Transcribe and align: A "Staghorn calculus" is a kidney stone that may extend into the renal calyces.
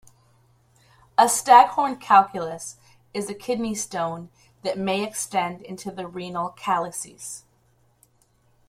A 1.15 1.29
"Staghorn 1.29 1.97
calculus" 1.97 2.77
is 3.13 3.29
a 3.29 3.35
kidney 3.35 3.75
stone 3.75 4.29
that 4.63 4.75
may 4.79 5.03
extend 5.03 5.61
into 5.61 5.91
the 5.91 6.07
renal 6.07 6.55
calyces. 6.57 7.43